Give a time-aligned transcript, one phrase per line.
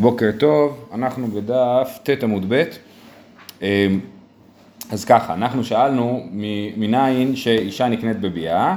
[0.00, 2.64] בוקר טוב, אנחנו בדף ט עמוד ב'.
[3.62, 4.00] אמ,
[4.90, 6.26] אז ככה, אנחנו שאלנו
[6.76, 8.76] מניין שאישה נקנית בביאה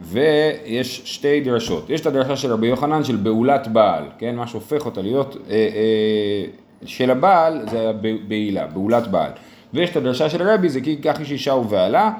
[0.00, 1.90] ויש שתי דרשות.
[1.90, 4.36] יש את הדרשה של רבי יוחנן של בעולת בעל, כן?
[4.36, 6.44] מה שהופך אותה להיות אה, אה,
[6.84, 7.92] של הבעל זה
[8.28, 9.30] בעילה, בעולת בעל.
[9.74, 12.10] ויש את הדרשה של רבי זה כי כך יש אישה ובעלה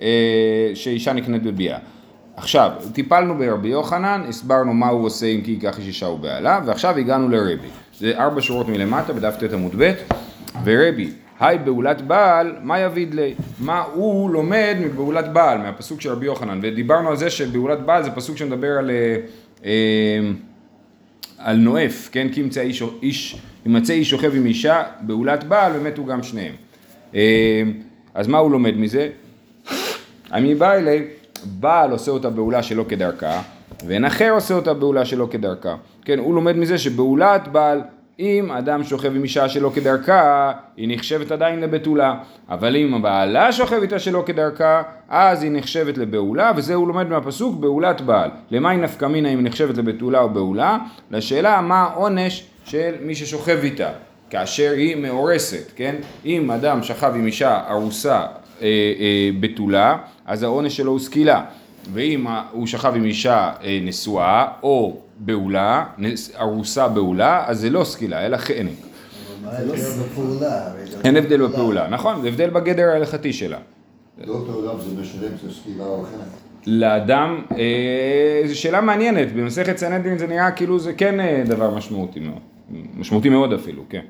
[0.00, 1.78] אה, שאישה נקנית בביאה.
[2.36, 6.96] עכשיו, טיפלנו ברבי יוחנן, הסברנו מה הוא עושה אם כי ייקח איש אישה ובעלה, ועכשיו
[6.96, 7.68] הגענו לרבי.
[7.98, 9.92] זה ארבע שורות מלמטה בדף ט עמוד ב',
[10.64, 11.10] ורבי,
[11.40, 13.34] היי בעולת בעל, מה יביד לי?
[13.58, 18.10] מה הוא לומד מבעולת בעל, מהפסוק של רבי יוחנן, ודיברנו על זה שבעולת בעל זה
[18.10, 19.16] פסוק שמדבר על, אה,
[19.64, 20.30] אה
[21.38, 22.28] על נואף, כן?
[22.32, 26.54] כי ימצא איש, איש, ימצא איש שוכב עם אישה, בעולת בעל, ומתו גם שניהם.
[27.14, 27.62] אה,
[28.14, 29.08] אז מה הוא לומד מזה?
[30.32, 31.06] אני בא אליי
[31.46, 33.42] בעל עושה אותה בעולה שלא כדרכה,
[33.86, 35.74] ואין אחר עושה אותה בעולה שלא כדרכה.
[36.04, 37.80] כן, הוא לומד מזה שבעולת בעל,
[38.18, 42.14] אם אדם שוכב עם אישה שלא כדרכה, היא נחשבת עדיין לבתולה.
[42.48, 47.60] אבל אם הבעלה שוכב איתה שלא כדרכה, אז היא נחשבת לבעולה, וזה הוא לומד מהפסוק
[47.60, 48.30] בעולת בעל.
[48.50, 50.78] למה היא נפקא מינה אם נחשבת לבתולה או בעולה?
[51.10, 53.90] לשאלה מה העונש של מי ששוכב איתה.
[54.30, 55.94] כאשר היא מאורסת, כן?
[56.24, 58.22] אם אדם שכב עם אישה ארוסה
[59.40, 61.44] בתולה, אז העונש שלו הוא סקילה.
[61.92, 65.84] ואם הוא שכב עם אישה אה, נשואה או בעולה,
[66.38, 68.70] ארוסה בעולה, אז זה לא סקילה, אלא חנק.
[71.04, 73.58] אין הבדל בפעולה, נכון, זה הבדל בגדר ההלכתי שלה.
[74.26, 76.28] דוקטור אדם זה משלם את הסקילה או חנק?
[76.66, 82.20] לאדם, אה, זו שאלה מעניינת, במסכת סנדרין זה נראה כאילו זה כן אה, דבר משמעותי
[82.20, 82.40] מאוד,
[82.96, 84.04] משמעותי מאוד אפילו, כן.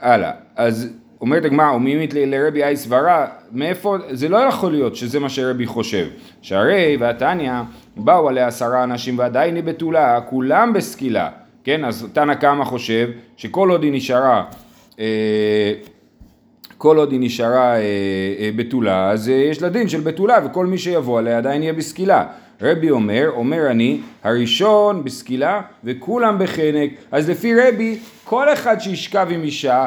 [0.00, 0.88] הלאה, אז
[1.20, 6.06] אומרת הגמרא, ומימית לרבי אי סברה, מאיפה, זה לא יכול להיות שזה מה שרבי חושב.
[6.42, 7.52] שהרי והתניא
[7.96, 11.28] באו עליה עשרה אנשים ועדיין היא בתולה, כולם בסקילה.
[11.64, 14.44] כן, אז תנא קמא חושב שכל עוד היא נשארה,
[15.00, 15.72] אה,
[16.78, 17.80] כל עוד היא נשארה אה,
[18.38, 22.26] אה, בתולה, אז יש לה דין של בתולה, וכל מי שיבוא עליה עדיין יהיה בסקילה.
[22.62, 26.90] רבי אומר, אומר אני, הראשון בסקילה וכולם בחנק.
[27.12, 29.86] אז לפי רבי, כל אחד שישכב עם אישה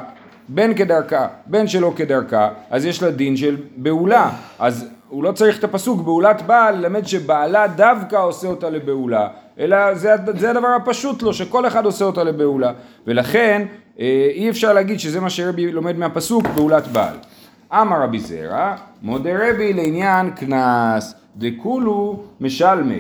[0.50, 4.30] בין כדרכה, בין שלא כדרכה, אז יש לה דין של בעולה.
[4.60, 9.28] אז הוא לא צריך את הפסוק בעולת בעל, ללמד שבעלה דווקא עושה אותה לבעולה,
[9.60, 12.72] אלא זה, זה הדבר הפשוט לו, שכל אחד עושה אותה לבעולה.
[13.08, 13.66] ולכן
[14.00, 17.16] אה, אי אפשר להגיד שזה מה שרבי לומד מהפסוק בעולת בעל.
[17.72, 23.00] אמר רבי זרע, מודה רבי לעניין קנס, דכולו משלמי.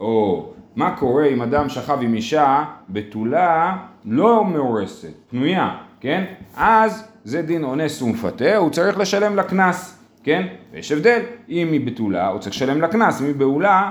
[0.00, 5.76] או מה קורה אם אדם שכב עם אישה בתולה לא מאורסת, פנויה.
[6.02, 6.24] כן?
[6.56, 10.46] אז זה דין אונס ומפתה, הוא צריך לשלם לה קנס, כן?
[10.72, 13.90] ויש הבדל, אם היא בתולה, הוא צריך לשלם לה קנס, אם היא בעולה,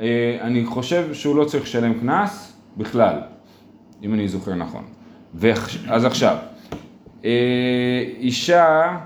[0.00, 3.20] אה, אני חושב שהוא לא צריך לשלם קנס בכלל,
[4.02, 4.84] אם אני זוכר נכון.
[5.88, 6.36] אז עכשיו,
[7.24, 8.96] אה, אישה,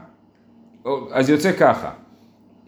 [1.12, 1.90] אז יוצא ככה,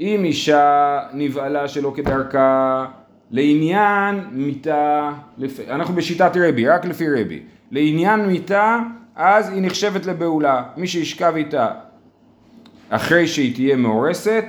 [0.01, 2.87] אם אישה נבהלה שלא כדרכה,
[3.31, 5.11] לעניין מיתה,
[5.69, 7.41] אנחנו בשיטת רבי, רק לפי רבי,
[7.71, 8.79] לעניין מיתה
[9.17, 10.63] אז היא נחשבת לבעולה.
[10.77, 11.71] מי שישכב איתה
[12.89, 14.45] אחרי שהיא תהיה מאורסת,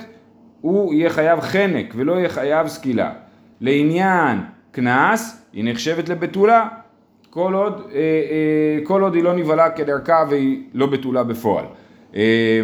[0.60, 3.12] הוא יהיה חייב חנק ולא יהיה חייב סקילה.
[3.60, 4.38] לעניין
[4.70, 6.68] קנס, היא נחשבת לבתולה,
[7.30, 11.64] כל עוד, אה, אה, כל עוד היא לא נבהלה כדרכה והיא לא בתולה בפועל.
[12.14, 12.60] אה,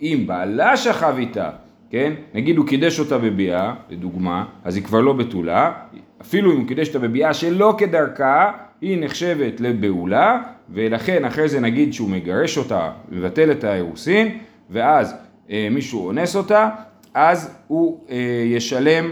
[0.00, 1.50] ואם בעלה שכב איתה,
[1.90, 5.72] כן, נגיד הוא קידש אותה בביאה, לדוגמה, אז היא כבר לא בתולה,
[6.20, 11.92] אפילו אם הוא קידש אותה בביאה שלא כדרכה, היא נחשבת לבעולה, ולכן אחרי זה נגיד
[11.92, 14.38] שהוא מגרש אותה, מבטל את האירוסין,
[14.70, 15.14] ואז
[15.50, 16.70] אה, מישהו אונס אותה,
[17.14, 19.04] אז הוא אה, ישלם,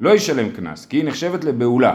[0.00, 1.94] לא ישלם קנס, כי היא נחשבת לבעולה.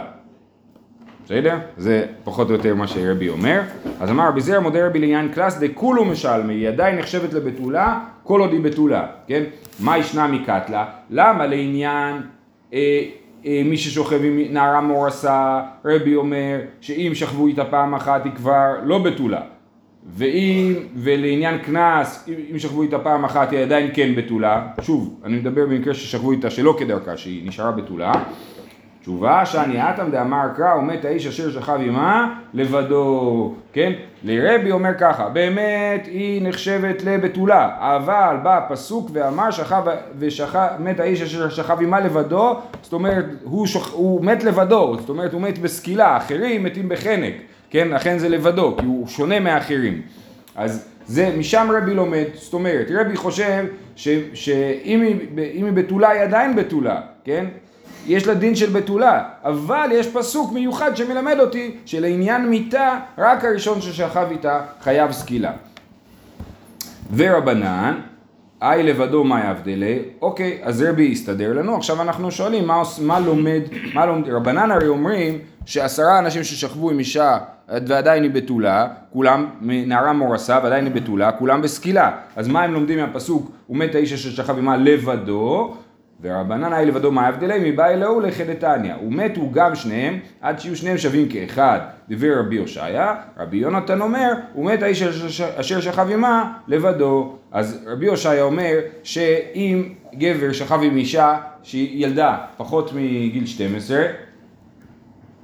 [1.27, 1.57] בסדר?
[1.77, 3.61] זה פחות או יותר מה שרבי אומר.
[3.99, 8.41] אז אמר רבי זרע מודה רבי לעניין קלאס דכולו משלמי, היא עדיין נחשבת לבתולה, כל
[8.41, 9.43] עוד היא בתולה, כן?
[9.79, 10.85] מה ישנה מקטלה?
[11.09, 12.21] למה לעניין
[12.73, 13.03] אה,
[13.45, 18.73] אה, מי ששוכב עם נערה מורסה, רבי אומר שאם שכבו איתה פעם אחת היא כבר
[18.83, 19.41] לא בתולה.
[20.09, 25.65] ואם, ולעניין קנס, אם שכבו איתה פעם אחת היא עדיין כן בתולה, שוב, אני מדבר
[25.65, 28.11] במקרה ששכבו איתה שלא כדרכה, שהיא נשארה בתולה,
[29.01, 33.93] תשובה שאני אטם דאמר קרא ומת האיש אשר שכב עמה לבדו, כן?
[34.23, 39.83] לרבי אומר ככה, באמת היא נחשבת לבתולה, אבל בא הפסוק ואמר שכב
[40.19, 45.09] ושכב, מת האיש אשר שכב עמה לבדו, זאת אומרת הוא, שוכ, הוא מת לבדו, זאת
[45.09, 47.33] אומרת הוא מת בסקילה, אחרים מתים בחנק,
[47.69, 47.87] כן?
[47.87, 50.01] לכן זה לבדו, כי הוא שונה מאחרים.
[50.55, 53.65] אז זה, משם רבי לומד, זאת אומרת, רבי חושב
[53.95, 57.45] שאם היא, היא בתולה היא עדיין בתולה, כן?
[58.07, 63.81] יש לה דין של בתולה, אבל יש פסוק מיוחד שמלמד אותי שלעניין מיתה, רק הראשון
[63.81, 65.51] ששכב איתה חייב סקילה.
[67.15, 67.99] ורבנן,
[68.61, 73.61] אי לבדו מה יבדלה, אוקיי, אז רבי יסתדר לנו, עכשיו אנחנו שואלים מה, מה לומד,
[73.93, 77.37] מה לומד, רבנן הרי אומרים שעשרה אנשים ששכבו עם אישה
[77.67, 82.99] ועדיין היא בתולה, כולם, נערה מורסה ועדיין היא בתולה, כולם בסקילה, אז מה הם לומדים
[82.99, 85.75] מהפסוק, ומת האיש אשר שכב עמה לבדו,
[86.21, 91.29] ורבנן היה לבדו מה הבדלי מבאי אלוהו לחדתניא, ומתו גם שניהם עד שיהיו שניהם שווים
[91.29, 91.79] כאחד,
[92.09, 95.03] דבר רבי הושעיה, רבי יונתן אומר, ומת האיש
[95.59, 99.83] אשר שכב עמה לבדו, אז רבי הושעיה אומר שאם
[100.15, 103.97] גבר שכב עם אישה שהיא ילדה פחות מגיל 12,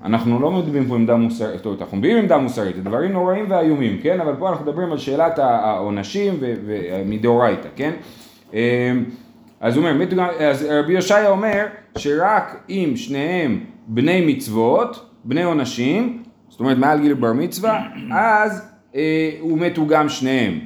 [0.06, 4.22] אנחנו לא מדברים פה עמדה מוסרית, טוב, אנחנו מביאים עמדה מוסרית, דברים נוראים ואיומים, כן?
[4.22, 7.92] אבל פה אנחנו מדברים על שאלת העונשים ומדאורייתא, כן?
[9.64, 10.06] אז הוא אומר,
[10.40, 11.66] אז רבי יושעיה אומר
[11.98, 19.32] שרק אם שניהם בני מצוות, בני עונשים, זאת אומרת מעל גיל בר מצווה, אז אה,
[19.40, 20.60] הוא מתו גם שניהם.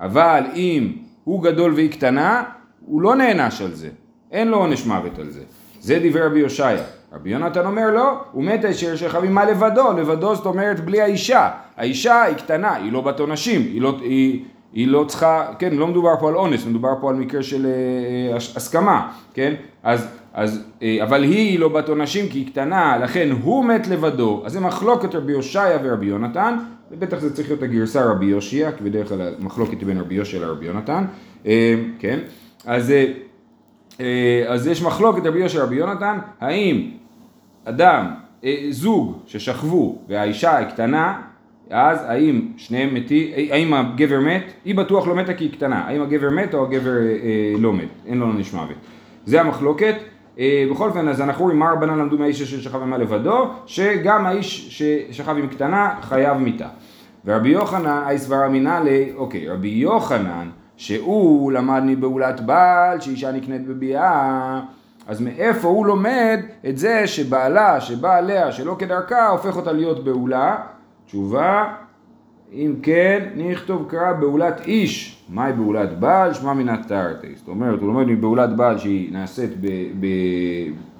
[0.00, 0.92] אבל אם
[1.24, 2.42] הוא גדול והיא קטנה,
[2.86, 3.88] הוא לא נענש על זה,
[4.32, 5.42] אין לו עונש מוות על זה.
[5.80, 6.82] זה דברי רבי יושעיה.
[7.12, 11.50] רבי יונתן אומר לא, הוא מת אשר שכבים מה לבדו, לבדו זאת אומרת בלי האישה.
[11.76, 14.44] האישה היא קטנה, היא לא בת עונשים, היא לא, היא,
[14.76, 18.36] היא לא צריכה, כן, לא מדובר פה על אונס, מדובר פה על מקרה של אה,
[18.36, 19.54] הסכמה, כן?
[19.82, 24.42] אז, אז, אה, אבל היא לא בת עונשים כי היא קטנה, לכן הוא מת לבדו,
[24.44, 26.56] אז זה מחלוקת רבי הושעיה ורבי יונתן,
[26.90, 30.40] ובטח זה צריך להיות הגרסה רבי יושיע, כי בדרך כלל המחלוקת היא בין רבי יושיע
[30.40, 31.04] לרבי יונתן,
[31.46, 32.18] אה, כן?
[32.66, 33.12] אז, אה,
[34.00, 36.90] אה, אז יש מחלוקת רבי יושיע ורבי יונתן, האם
[37.64, 38.06] אדם,
[38.44, 41.22] אה, זוג ששכבו והאישה היא קטנה,
[41.70, 44.52] אז האם שניהם מתים, האם הגבר מת?
[44.64, 47.72] היא בטוח לא מתה כי היא קטנה, האם הגבר מת או הגבר אה, אה לא
[47.72, 48.76] מת, אין לו עונש מוות.
[49.24, 49.94] זה המחלוקת.
[50.38, 54.78] אה, בכל אופן, אז אנחנו רואים מה רבנן למדו מהאיש ששכב עמה לבדו, שגם האיש
[54.78, 56.68] ששכב עם קטנה חייב מיתה.
[57.24, 64.60] ורבי יוחנן, אי סברה מינאלי, אוקיי, רבי יוחנן, שהוא למד מבעולת בעל, שאישה נקנית בביאה,
[65.06, 70.56] אז מאיפה הוא לומד את זה שבעלה שבא עליה שלא כדרכה הופך אותה להיות בעולה,
[71.06, 71.74] תשובה,
[72.52, 76.34] אם כן, נכתוב קרא בעולת איש, מהי בעולת בעל?
[76.34, 77.34] שמע מן תרתי.
[77.36, 79.50] זאת אומרת, הוא לומד מבעולת בעל שהיא נעשית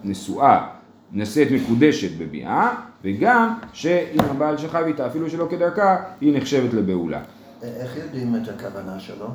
[0.05, 0.67] בנשואה,
[1.13, 2.75] נעשית מקודשת בביאה,
[3.05, 7.21] וגם שאם הבעל שכב איתה, אפילו שלא כדרכה, היא נחשבת לבעולה.
[7.63, 9.27] איך יודעים את הכוונה שלו?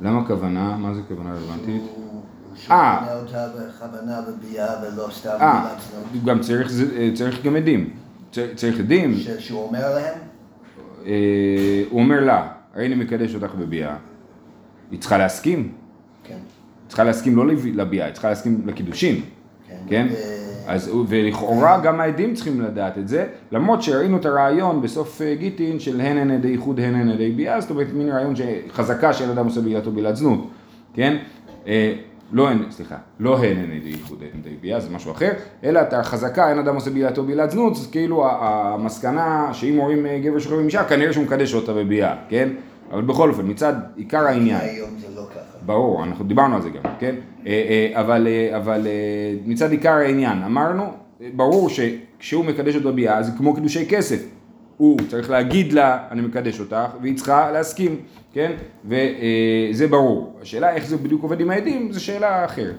[0.00, 0.76] למה כוונה?
[0.76, 1.82] מה זה כוונה רלוונטית?
[2.70, 3.20] אה.
[3.20, 5.74] אותה בכוונה בביאה ולא סתם אה,
[6.24, 6.40] גם
[7.14, 7.90] צריך גם עדים.
[8.30, 9.14] צריך עדים.
[9.38, 10.18] שהוא אומר להם?
[11.06, 13.96] אה, הוא אומר לה, הרי אני מקדש אותך בביאה.
[14.90, 15.72] היא צריכה להסכים.
[16.24, 16.34] כן.
[16.34, 19.20] היא צריכה להסכים לא לביאה, היא צריכה להסכים לקידושין.
[19.68, 19.76] כן.
[19.88, 20.08] כן?
[20.66, 25.80] אז, ולכאורה גם העדים צריכים לדעת את זה, למרות שראינו את הרעיון בסוף אה, גיטין
[25.80, 29.30] של הן הן עדי איחוד הן הן עדי ביאה, זאת אומרת מין רעיון שחזקה שאין
[29.30, 30.50] אדם עושה בגללתו בגללת זנות,
[30.94, 31.16] כן?
[32.32, 35.30] לא הן, סליחה, לא הן הן די איחוד הן די ביאה, זה משהו אחר,
[35.64, 40.18] אלא את החזקה, אין אדם עושה בילתו בילת זנות, אז כאילו המסקנה שאם הורים אה,
[40.18, 42.48] גבר שוכב עם אישה, כנראה שהוא מקדש אותה בביאה, כן?
[42.92, 44.60] אבל בכל אופן, מצד עיקר העניין.
[44.60, 45.58] היום זה לא ככה.
[45.66, 47.14] ברור, אנחנו דיברנו על זה גם, כן?
[47.46, 48.26] אה, אה, אבל,
[48.56, 48.86] אבל
[49.46, 50.92] מצד עיקר העניין, אמרנו,
[51.36, 54.37] ברור שכשהוא מקדש אותה בביאה, זה כמו קידושי כסף.
[54.78, 57.96] הוא צריך להגיד לה, אני מקדש אותך, והיא צריכה להסכים,
[58.32, 58.52] כן?
[58.84, 60.38] וזה ברור.
[60.42, 62.76] השאלה איך זה בדיוק עובד עם העדים, זו שאלה אחרת.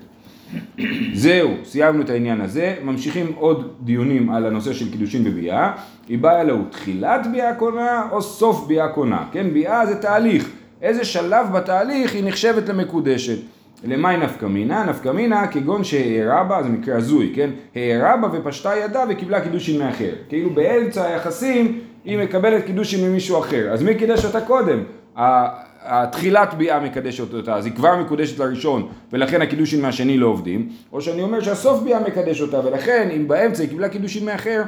[1.13, 5.71] זהו, סיימנו את העניין הזה, ממשיכים עוד דיונים על הנושא של קידושין בביאה.
[6.09, 9.53] היא באה לו תחילת ביאה קונה או סוף ביאה קונה, כן?
[9.53, 10.49] ביאה זה תהליך,
[10.81, 13.37] איזה שלב בתהליך היא נחשבת למקודשת.
[13.83, 14.85] למאי נפקא מינה?
[14.85, 17.49] נפקא מינה כגון שהערה בה, זה מקרה הזוי, כן?
[17.75, 20.11] הערה בה ופשטה ידה וקיבלה קידושין מאחר.
[20.29, 23.69] כאילו באמצע היחסים היא מקבלת קידושין ממישהו אחר.
[23.71, 24.83] אז מי קידש אותה קודם?
[25.83, 31.01] התחילת ביאה מקדשת אותה, אז היא כבר מקודשת לראשון ולכן הקידושין מהשני לא עובדים, או
[31.01, 34.61] שאני אומר שהסוף ביאה מקדש אותה ולכן אם באמצע היא קיבלה קידושין מאחר,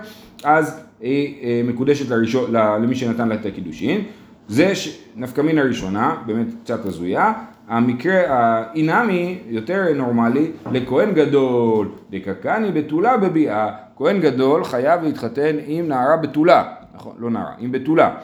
[0.43, 4.03] אז היא אה, מקודשת לראשון, למי שנתן לה את הקידושין.
[4.47, 4.73] זה
[5.15, 7.33] נפקא מינה ראשונה, באמת קצת הזויה,
[7.67, 16.17] המקרה, האינמי יותר נורמלי לכהן גדול, דקקני בתולה בביאה, כהן גדול חייב להתחתן עם נערה
[16.17, 16.63] בתולה,
[17.01, 18.15] נכון, לא נערה, עם בתולה.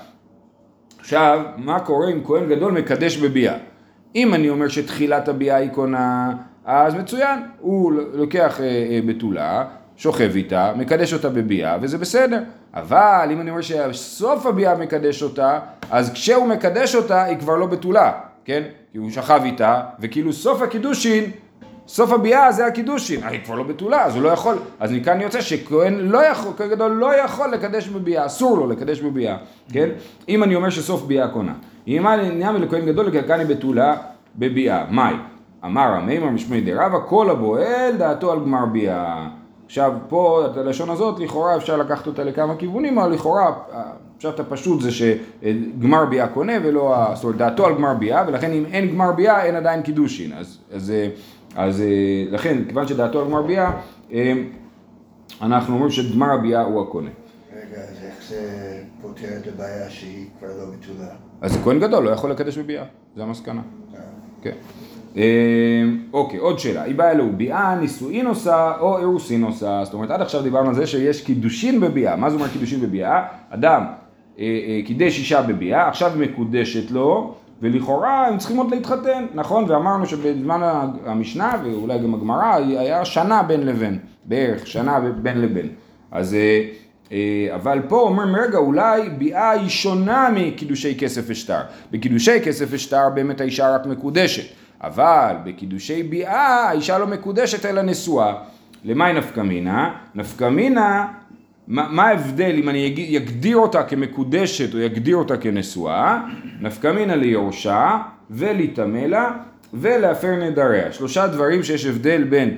[0.99, 3.57] עכשיו, מה קורה אם כהן גדול מקדש בביאה?
[4.15, 6.33] אם אני אומר שתחילת הביאה היא קונה,
[6.65, 9.65] אז מצוין, הוא לוקח אה, אה, בתולה,
[9.95, 12.43] שוכב איתה, מקדש אותה בביאה, וזה בסדר.
[12.73, 15.59] אבל אם אני אומר שסוף הביאה מקדש אותה,
[15.91, 18.11] אז כשהוא מקדש אותה היא כבר לא בתולה,
[18.45, 18.63] כן?
[18.91, 21.31] כי הוא שכב איתה, וכאילו סוף הקידושין
[21.87, 25.41] סוף הביאה זה הקידושין, היא כבר לא בתולה, אז הוא לא יכול, אז מכאן יוצא
[25.41, 29.37] שכהן לא יכול, כהן גדול לא יכול לקדש בביאה, אסור לו לקדש בביאה,
[29.71, 29.89] כן?
[30.29, 31.53] אם אני אומר שסוף ביאה קונה.
[31.87, 33.95] אם עניין לכהן גדול לקלקני בתולה
[34.35, 35.13] בביאה, מאי?
[35.65, 39.27] אמר המימר משמי דרבא, כל הבועל דעתו על גמר ביאה.
[39.65, 44.81] עכשיו פה, את הלשון הזאת, לכאורה אפשר לקחת אותה לכמה כיוונים, אבל לכאורה, הפשט הפשוט
[44.81, 49.11] זה שגמר ביאה קונה ולא, זאת אומרת, דעתו על גמר ביאה, ולכן אם אין גמר
[49.11, 50.33] ביאה, אין עדיין קידושין.
[50.33, 50.93] אז, אז,
[51.57, 51.83] אז
[52.31, 53.71] לכן, כיוון שדעתו על גמר ביאה,
[55.41, 57.09] אנחנו אומרים שגמר הביאה הוא הקונה.
[57.53, 58.41] רגע, אז איך זה
[59.01, 61.09] פותר את הבעיה שהיא כבר לא בתולה?
[61.41, 62.83] אז כהן גדול לא יכול לקדש בביאה,
[63.15, 63.61] זה המסקנה.
[64.41, 64.55] כן.
[66.13, 70.21] אוקיי, עוד שאלה, היא באה אלוהו, ביאה נישואין עושה או אירוסין עושה, זאת אומרת עד
[70.21, 73.25] עכשיו דיברנו על זה שיש קידושין בביאה, מה זה אומר קידושין בביאה?
[73.49, 73.83] אדם
[74.39, 79.65] אה, אה, קידש אישה בביאה, עכשיו היא מקודשת לו, ולכאורה הם צריכים עוד להתחתן, נכון?
[79.67, 85.69] ואמרנו שבזמן המשנה, ואולי גם הגמרא, היה שנה בין לבין, בערך שנה בין לבין.
[86.11, 86.35] אז,
[87.11, 91.61] אה, אבל פה אומרים, רגע, אולי ביאה היא שונה מקידושי כסף ושטר.
[91.91, 94.53] בקידושי כסף ושטר באמת האישה רק מקודשת.
[94.81, 98.33] אבל בקידושי ביאה האישה לא מקודשת אלא נשואה.
[98.85, 99.95] למה היא נפקא מינה?
[100.15, 101.07] נפקא מינה,
[101.67, 106.19] מה, מה ההבדל אם אני אגדיר אותה כמקודשת או אגדיר אותה כנשואה?
[106.61, 107.97] נפקא מינה ליורשה
[108.29, 109.31] ולהיטמא לה
[109.73, 110.91] ולהפר נדריה.
[110.91, 112.57] שלושה דברים שיש הבדל בין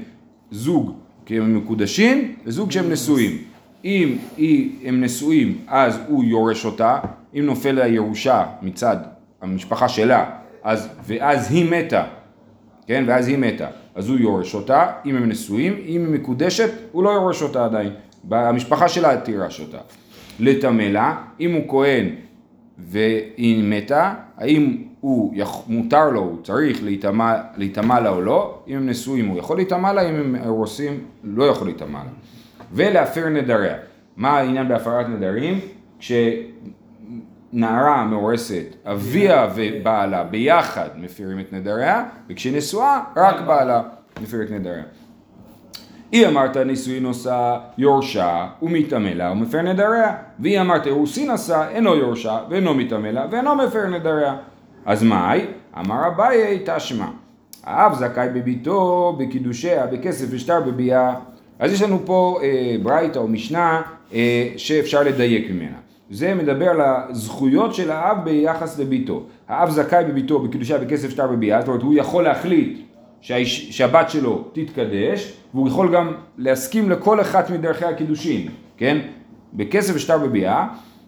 [0.51, 0.93] זוג
[1.25, 3.37] כמקודשים לזוג שהם נשואים.
[3.85, 6.99] אם היא, הם נשואים אז הוא יורש אותה,
[7.35, 8.97] אם נופל לה ירושה מצד
[9.41, 10.25] המשפחה שלה
[10.63, 12.03] אז, ואז היא מתה,
[12.87, 17.03] כן, ואז היא מתה, אז הוא יורש אותה, אם הם נשואים, אם היא מקודשת, הוא
[17.03, 17.91] לא יורש אותה עדיין,
[18.31, 19.77] המשפחה שלה תירש אותה.
[20.39, 22.09] לטמא לה, אם הוא כהן
[22.77, 25.33] והיא מתה, האם הוא,
[25.67, 26.83] מותר לו, הוא צריך
[27.57, 31.43] להיטמע לה או לא, אם הם נשואים הוא יכול להיטמע לה, אם הם ארוסים לא
[31.43, 32.11] יכול להיטמע לה.
[32.73, 33.75] ולהפר נדריה,
[34.17, 35.59] מה העניין בהפרת נדרים?
[35.99, 36.11] כש...
[37.53, 43.81] נערה מאורסת, אביה ובעלה ביחד מפירים את נדריה, וכשנשואה רק בעלה
[44.21, 44.83] מפיר את נדריה.
[46.11, 52.39] היא אמרת נישואין עושה יורשה ומטמא לה ומפר נדריה, והיא אמרת אירוסין עשה אינו יורשה
[52.49, 54.35] ואינו מטמא לה ואינו מפר נדריה.
[54.85, 55.45] אז מאי?
[55.79, 57.07] אמר אביי תשמע.
[57.63, 61.13] האב זכאי בביתו, בקידושיה, בכסף ושטר בביאה.
[61.59, 63.81] אז יש לנו פה אה, ברייתא או משנה
[64.13, 65.77] אה, שאפשר לדייק ממנה.
[66.11, 69.23] זה מדבר על הזכויות של האב ביחס לביתו.
[69.47, 72.79] האב זכאי בביתו בקידושה בכסף שטר בביאה, זאת אומרת הוא יכול להחליט
[73.21, 78.47] שהבת שלו תתקדש, והוא יכול גם להסכים לכל אחת מדרכי הקידושין,
[78.77, 78.97] כן?
[79.53, 80.67] בכסף שטר בביאה,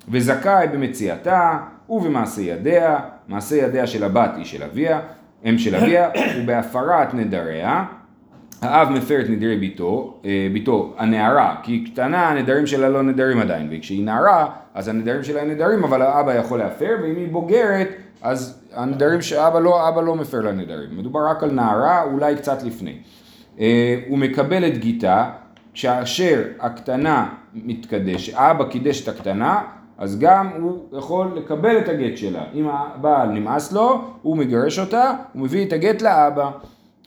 [0.10, 1.58] וזכאי במציאתה
[1.90, 5.00] ובמעשה ידיה, מעשה ידיה של הבת היא של אביה,
[5.50, 7.86] אם של אביה, ובהפרת נדריה,
[8.62, 13.40] האב מפר את נדרי ביתו, אה, ביתו הנערה, כי היא קטנה הנדרים שלה לא נדרים
[13.40, 17.88] עדיין, וכשהיא נערה אז הנדרים שלה נדרים אבל האבא יכול להפר, ואם היא בוגרת
[18.22, 22.98] אז הנדרים שאבא לא, אבא לא מפר לנדרים, מדובר רק על נערה אולי קצת לפני.
[23.60, 25.30] אה, הוא מקבל את גיתה,
[25.74, 29.62] כאשר הקטנה מתקדש, אבא קידש את הקטנה,
[29.98, 32.44] אז גם הוא יכול לקבל את הגט שלה.
[32.54, 36.52] אם הבעל נמאס לו, הוא מגרש אותה, הוא מביא את הגט לאבא.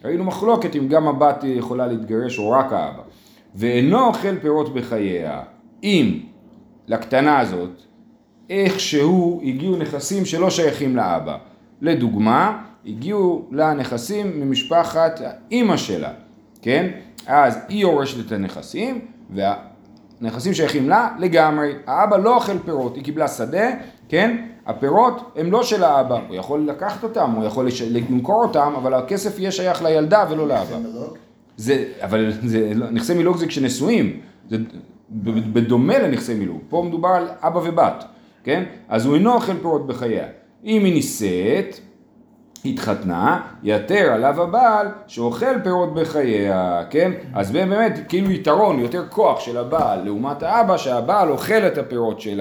[0.04, 3.02] ראינו מחלוקת אם גם הבת יכולה להתגרש או רק האבא.
[3.54, 5.42] ואינו אוכל פירות בחייה.
[5.83, 6.18] אם
[6.88, 7.71] לקטנה הזאת
[8.50, 11.37] איכשהו הגיעו נכסים שלא שייכים לאבא.
[11.81, 16.11] לדוגמה, הגיעו לה נכסים ממשפחת האימא שלה,
[16.62, 16.90] כן?
[17.26, 19.00] אז היא יורשת את הנכסים,
[19.31, 21.73] והנכסים שייכים לה לגמרי.
[21.87, 23.71] האבא לא אוכל פירות, היא קיבלה שדה,
[24.09, 24.47] כן?
[24.66, 29.38] הפירות הם לא של האבא, הוא יכול לקחת אותם, הוא יכול למכור אותם, אבל הכסף
[29.38, 30.76] יהיה שייך לילדה ולא לאבא.
[31.57, 34.57] זה, אבל זה, לא, נכסי מילוג זה כשנשואים, זה
[35.52, 38.04] בדומה לנכסי מילוג, פה מדובר על אבא ובת,
[38.45, 38.64] כן?
[38.88, 40.26] אז הוא אינו אוכל פירות בחייה.
[40.64, 41.80] אם היא נישאת,
[42.64, 47.12] התחתנה, יתר עליו הבעל שאוכל פירות בחייה, כן?
[47.35, 52.40] אז באמת כאילו יתרון, יותר כוח של הבעל לעומת האבא, שהבעל אוכל את הפירות של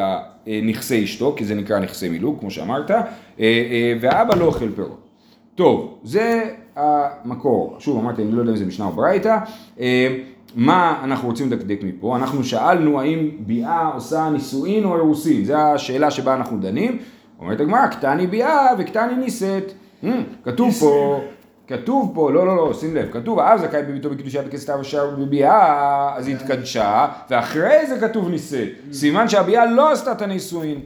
[0.64, 3.04] נכסי אשתו, כי זה נקרא נכסי מילוג, כמו שאמרת, אה,
[3.40, 5.10] אה, והאבא לא אוכל פירות.
[5.56, 6.44] טוב, זה
[6.76, 7.76] המקור.
[7.80, 9.38] שוב, אמרתי, אני לא יודע אם זה משנה או ברייתא.
[9.80, 10.18] אה,
[10.56, 12.16] מה אנחנו רוצים לדקדק מפה?
[12.16, 16.98] אנחנו שאלנו האם ביאה עושה נישואין או אירוסין, זו השאלה שבה אנחנו דנים.
[17.44, 19.72] אומרת הגמרא, קטני ביאה וקטני נישאת.
[20.04, 20.08] Hmm,
[20.44, 21.22] כתוב פה,
[21.68, 26.16] כתוב פה, לא, לא, לא, שים לב, כתוב, האב זכאי בביתו בקידושה בכסתה ושער בביאה,
[26.16, 28.70] אז היא התקדשה, ואחרי זה כתוב נישאת.
[28.92, 30.80] סימן שהביאה לא עשתה את הנישואין.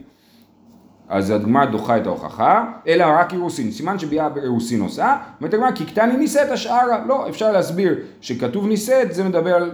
[1.08, 5.84] אז הגמרא דוחה את ההוכחה, אלא רק אירוסין, סימן שביאה באירוסין עושה, אומרת הגמרא כי
[5.84, 9.70] קטני נישאת השערה, לא, אפשר להסביר שכתוב נישאת זה מדבר על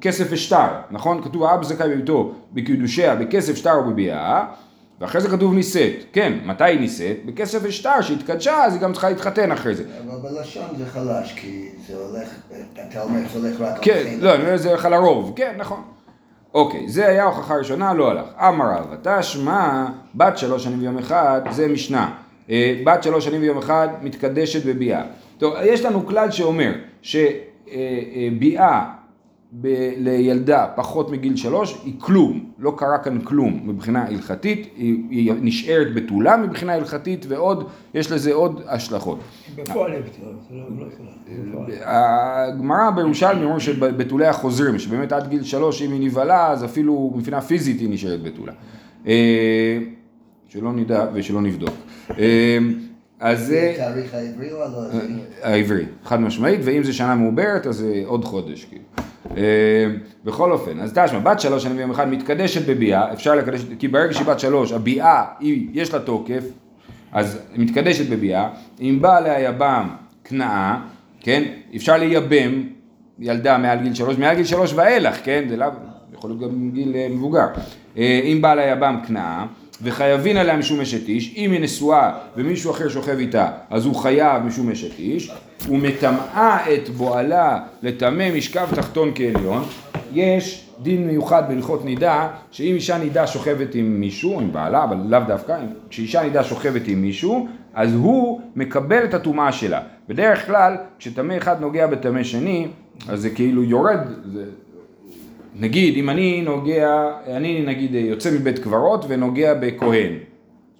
[0.00, 1.22] כסף ושטר, נכון?
[1.22, 4.44] כתוב האב זכאי בביתו בקידושיה בכסף שטר ובביאה,
[5.00, 7.16] ואחרי זה כתוב נישאת, כן, מתי היא נישאת?
[7.24, 9.84] בכסף ושטר שהתקדשה אז היא גם צריכה להתחתן אחרי זה.
[10.06, 12.28] אבל בלשון זה חלש, כי זה הולך,
[12.88, 14.16] אתה אומר זה הולך רק כן.
[14.20, 15.82] לא, אני אומר זה הולך על הרוב, כן, נכון.
[16.54, 18.26] אוקיי, זה היה הוכחה ראשונה, לא הלך.
[18.38, 22.14] אמר רב, תשמע, בת שלוש שנים ויום אחד, זה משנה.
[22.50, 25.02] אה, בת שלוש שנים ויום אחד מתקדשת בביאה.
[25.38, 28.84] טוב, יש לנו כלל שאומר שביאה
[29.52, 35.32] ב- לילדה פחות מגיל שלוש היא כלום, לא קרה כאן כלום מבחינה הלכתית, היא, היא
[35.40, 39.18] נשארת בתולה מבחינה הלכתית ועוד, יש לזה עוד השלכות.
[39.56, 40.32] בפועל היא בתולה,
[41.52, 41.74] לא לא.
[41.84, 47.40] הגמרא בירושלמי אומרים שבתולי החוזרים, שבאמת עד גיל שלוש אם היא נבהלה אז אפילו מבחינה
[47.40, 48.52] פיזית היא נשארת בתולה.
[49.06, 49.78] אה,
[50.48, 51.74] שלא נדע ושלא נבדוק.
[53.22, 54.98] אה, אז זה התאריך העברי או הלועזי?
[55.42, 58.84] העברי, חד משמעית, ואם זה שנה מעוברת אז זה עוד חודש כאילו.
[59.36, 59.86] אה,
[60.24, 64.12] בכל אופן, אז תשמע, בת שלוש שנים ויום אחד מתקדשת בביאה, אפשר לקדש, כי ברגע
[64.12, 65.24] שהיא בת שלוש, הביאה,
[65.72, 66.44] יש לה תוקף,
[67.12, 68.48] אז מתקדשת בביאה,
[68.80, 69.88] אם בא עליה יבם
[70.24, 70.82] כנעה,
[71.20, 71.42] כן,
[71.76, 72.62] אפשר לייבם
[73.18, 75.68] ילדה מעל גיל שלוש, מעל גיל שלוש ואילך, כן, זה לאו,
[76.14, 77.46] יכול להיות גם גיל אה, מבוגר.
[77.96, 79.46] אה, אם בא עליה יבם כנעה,
[79.82, 84.42] וחייבין עליה משום אשת איש, אם היא נשואה ומישהו אחר שוכב איתה, אז הוא חייב
[84.42, 85.32] משום אשת איש,
[85.68, 89.64] ומטמאה את בועלה לטמא משכב תחתון כעליון,
[90.12, 95.20] יש דין מיוחד בהלכות נידה, שאם אישה נידה שוכבת עם מישהו, עם בעלה, אבל לאו
[95.26, 95.58] דווקא,
[95.90, 99.80] כשאישה נידה שוכבת עם מישהו, אז הוא מקבל את הטומאה שלה.
[100.08, 102.68] בדרך כלל, כשטמא אחד נוגע בטמא שני,
[103.08, 104.00] אז זה כאילו יורד,
[104.32, 104.44] זה,
[105.54, 110.12] נגיד, אם אני נוגע, אני נגיד יוצא מבית קברות ונוגע בכהן.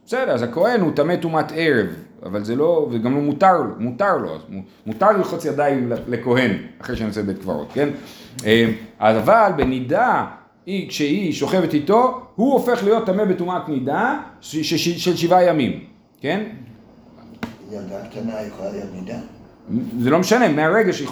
[0.07, 1.87] בסדר, אז הכהן הוא טמא טומאת ערב,
[2.23, 4.39] אבל זה לא, וגם לא מותר לו, מותר לו,
[4.87, 7.89] מותר ללחוץ ידיים לכהן אחרי שאני יוצא מבית קברות, כן?
[8.47, 10.27] אה, אז אבל בנידה,
[10.67, 15.85] היא, כשהיא שוכבת איתו, הוא הופך להיות טמא בטומאת נידה של שבעה ימים,
[16.21, 16.45] כן?
[17.73, 19.19] ילדה קטנה יכולה להיות נידה?
[20.01, 21.09] זה לא משנה, מהרגע שהיא,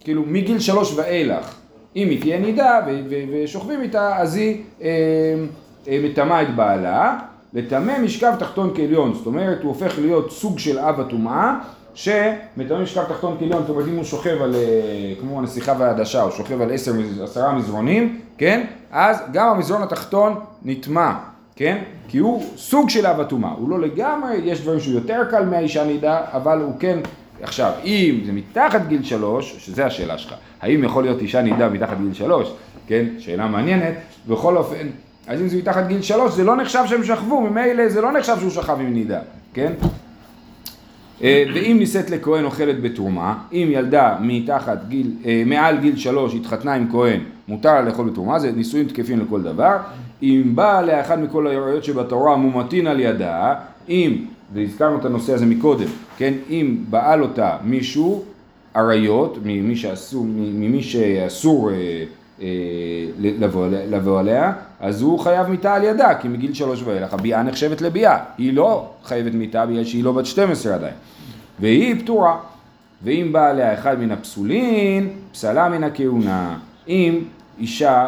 [0.00, 1.58] כאילו מגיל שלוש ואילך,
[1.98, 2.80] אם היא תהיה נידה
[3.32, 4.88] ושוכבים איתה, אז היא אה,
[5.88, 7.18] אה, מטמאה את בעלה,
[7.54, 11.58] לטמא משכב תחתון כעליון, זאת אומרת הוא הופך להיות סוג של אב הטומאה,
[11.94, 14.60] שמטמא משכב תחתון כעליון, זאת אומרת אם הוא שוכב על, אה,
[15.20, 18.64] כמו הנסיכה והעדשה, הוא שוכב על עשר, עשרה מזרונים, כן?
[18.92, 20.34] אז גם המזרון התחתון
[20.64, 21.12] נטמע.
[21.56, 21.78] כן?
[22.08, 25.84] כי הוא סוג של אב הטומאה, הוא לא לגמרי, יש דברים שהוא יותר קל מהאישה
[25.84, 26.98] נידה, אבל הוא כן,
[27.42, 31.96] עכשיו, אם זה מתחת גיל שלוש, שזה השאלה שלך, האם יכול להיות אישה נידה מתחת
[32.00, 32.52] גיל שלוש,
[32.86, 33.04] כן?
[33.18, 33.94] שאלה מעניינת,
[34.28, 34.86] בכל אופן,
[35.26, 38.36] אז אם זה מתחת גיל שלוש, זה לא נחשב שהם שכבו, ממילא זה לא נחשב
[38.38, 39.20] שהוא שכב עם נידה,
[39.54, 39.72] כן?
[41.22, 46.74] אה, ואם נישאת לכהן אוכלת בתרומה, אם ילדה מתחת גיל, אה, מעל גיל שלוש התחתנה
[46.74, 49.76] עם כהן, מותר לאכול בתרומה, זה נישואים תקפים לכל דבר.
[50.22, 53.54] אם בא עליה אחד מכל העריות שבתורה מומתין על ידה,
[53.88, 54.16] אם,
[54.54, 58.24] והזכרנו את הנושא הזה מקודם, כן, אם בעל אותה מישהו,
[58.74, 62.04] עריות, ממי שאסור, ממי שאסור אה,
[62.42, 62.46] אה,
[63.18, 67.80] לבוא, לבוא עליה, אז הוא חייב מיתה על ידה, כי מגיל שלוש ואילך הביאה נחשבת
[67.80, 70.94] לביאה, היא לא חייבת מיתה בגלל שהיא לא בת 12 עדיין,
[71.60, 72.38] והיא פטורה,
[73.02, 76.58] ואם בא עליה אחד מן הפסולין, פסלה מן הכהונה,
[76.88, 77.18] אם
[77.58, 78.06] אישה,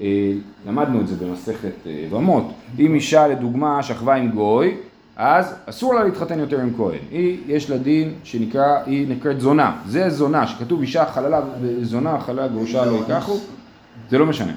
[0.00, 0.32] אה,
[0.66, 4.74] למדנו את זה במסכת אה, רמות, אם אישה לדוגמה שכבה עם גוי,
[5.22, 6.98] אז אסור לה להתחתן יותר עם כהן.
[7.10, 9.76] היא, יש לה דין שנקרא, היא נקראת זונה.
[9.86, 11.40] זה זונה, שכתוב אישה חללה,
[11.82, 13.38] זונה, חללה, גרושה לא ייקחו,
[14.10, 14.52] זה לא משנה,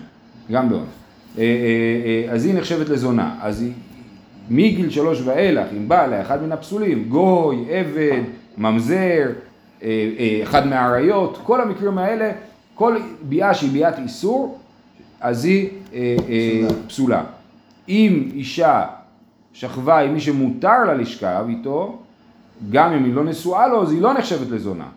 [0.51, 0.87] גם באונס.
[1.37, 1.47] אה, אה,
[2.29, 3.35] אה, אז היא נחשבת לזונה.
[3.41, 3.71] אז היא,
[4.49, 8.21] מגיל שלוש ואילך, אם בא לה אחד מן הפסולים, גוי, עבד,
[8.57, 9.29] ממזר,
[10.43, 12.31] אחד מהאריות, כל המקרים האלה,
[12.75, 14.59] כל ביאה שהיא ביאת איסור,
[15.21, 15.69] אז היא
[16.87, 17.23] פסולה.
[17.89, 18.83] אם אישה
[19.53, 21.97] שכבה עם מי שמותר לה לשכב איתו,
[22.71, 24.87] גם אם היא לא נשואה לו, אז היא לא נחשבת לזונה.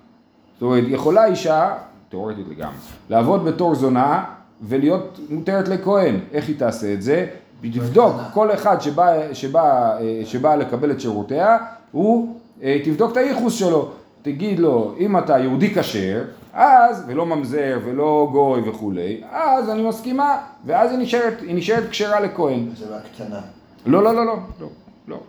[0.55, 1.75] זאת אומרת, יכולה אישה,
[2.09, 2.77] תיאורטית לגמרי,
[3.11, 4.25] לעבוד בתור זונה
[4.63, 6.21] ולהיות מותרת לכהן.
[6.33, 7.27] איך היא תעשה את זה?
[7.61, 11.59] תבדוק, כל אחד שבא, שבא, אה, שבא לקבל את שירותיה,
[11.93, 13.91] הוא אה, תבדוק את הייחוס שלו.
[14.23, 20.37] תגיד לו, אם אתה יהודי כשר, אז, ולא ממזר ולא גוי וכולי, אז אני מסכימה,
[20.67, 22.69] ואז היא נשארת, היא נשארת כשרה לכהן.
[22.77, 23.41] זה רק קטנה.
[23.87, 24.69] לא, לא, לא, לא, לא,
[25.09, 25.21] לא.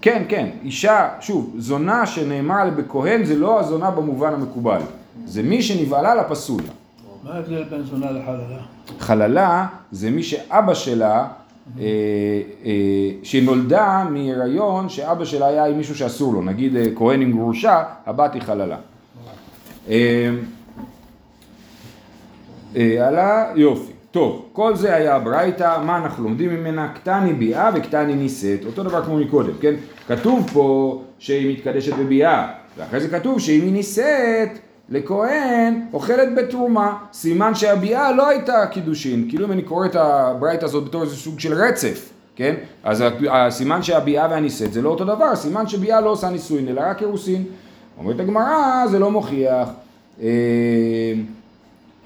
[0.00, 0.24] כן?
[0.28, 4.80] כן, אישה, שוב, זונה שנאמר בכהן זה לא הזונה במובן המקובל,
[5.24, 6.62] זה מי שנבעלה לפסול.
[7.24, 8.58] מה ההבדל בין זונה לחללה?
[8.98, 11.28] חללה זה מי שאבא שלה
[11.78, 11.84] אה,
[12.64, 17.84] אה, שנולדה מהיריון שאבא שלה היה עם מישהו שאסור לו, נגיד אה, כהן עם גרושה,
[18.06, 18.76] הבת היא חללה.
[22.76, 23.93] הלאה, יופי.
[24.14, 26.88] טוב, כל זה היה ברייתא, מה אנחנו לומדים ממנה?
[26.94, 29.74] קטני ביאה וקטני נישאת, אותו דבר כמו מקודם, כן?
[30.08, 32.48] כתוב פה שהיא מתקדשת בביאה,
[32.78, 39.46] ואחרי זה כתוב שאם היא נישאת לכהן, אוכלת בתרומה, סימן שהביאה לא הייתה קידושין, כאילו
[39.46, 42.54] אם אני קורא את הברייתא הזאת בתור איזה סוג של רצף, כן?
[42.84, 47.02] אז הסימן שהביאה והנישאת זה לא אותו דבר, סימן שביאה לא עושה נישואין אלא רק
[47.02, 47.44] אירוסין.
[47.98, 49.68] אומרת הגמרא, זה לא מוכיח.